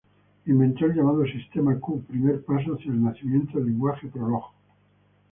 Inventó 0.47 0.87
el 0.87 0.95
llamado 0.95 1.23
sistema 1.27 1.79
Q, 1.79 2.05
primer 2.07 2.43
paso 2.43 2.73
hacia 2.73 2.91
el 2.91 3.03
nacimiento 3.03 3.59
del 3.59 3.67
lenguaje 3.67 4.07
Prolog. 4.07 4.45